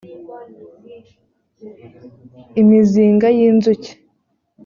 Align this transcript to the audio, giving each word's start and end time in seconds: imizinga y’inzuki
imizinga 2.61 3.27
y’inzuki 3.37 3.91